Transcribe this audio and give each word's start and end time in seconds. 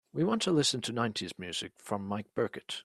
We 0.13 0.23
want 0.25 0.41
to 0.41 0.51
listen 0.51 0.81
to 0.81 0.91
nineties 0.91 1.31
music 1.37 1.71
from 1.77 2.05
mike 2.07 2.25
burkett. 2.35 2.79